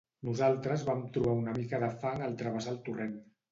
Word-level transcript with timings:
Nosaltres 0.27 0.85
vam 0.87 1.03
trobar 1.19 1.35
una 1.43 1.55
mica 1.59 1.83
de 1.85 1.91
fang 2.01 2.27
al 2.31 2.37
travessar 2.43 2.75
el 2.77 2.83
torrent. 2.91 3.17